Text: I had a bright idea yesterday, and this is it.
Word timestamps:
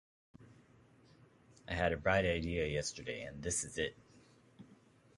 I 1.69 1.75
had 1.75 1.93
a 1.93 1.97
bright 1.97 2.25
idea 2.25 2.65
yesterday, 2.65 3.21
and 3.21 3.43
this 3.43 3.63
is 3.63 3.77
it. 3.77 3.95